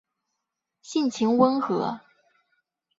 [0.81, 1.99] 性情温和。